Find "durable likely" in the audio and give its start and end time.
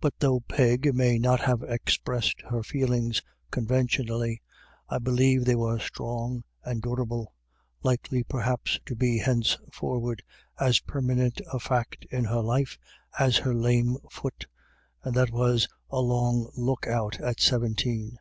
6.82-8.24